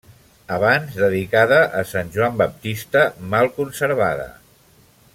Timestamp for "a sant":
1.81-2.09